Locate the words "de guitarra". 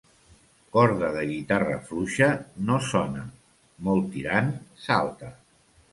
1.17-1.75